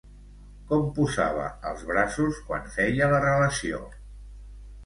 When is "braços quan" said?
1.91-2.67